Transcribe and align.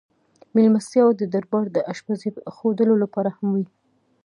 مېلمستیاوې 0.53 1.13
د 1.17 1.23
دربار 1.33 1.65
د 1.71 1.77
اشپزۍ 1.93 2.29
ښودلو 2.55 2.95
لپاره 3.03 3.29
هم 3.37 3.47
وې. 3.55 3.65